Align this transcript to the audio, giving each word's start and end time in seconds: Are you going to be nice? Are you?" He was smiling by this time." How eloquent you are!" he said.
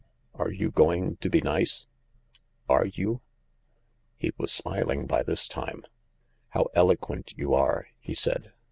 Are 0.33 0.49
you 0.49 0.71
going 0.71 1.17
to 1.17 1.29
be 1.29 1.41
nice? 1.41 1.85
Are 2.67 2.87
you?" 2.87 3.21
He 4.17 4.31
was 4.35 4.51
smiling 4.51 5.05
by 5.05 5.21
this 5.21 5.47
time." 5.47 5.85
How 6.55 6.69
eloquent 6.73 7.33
you 7.37 7.53
are!" 7.53 7.85
he 7.99 8.15
said. 8.15 8.51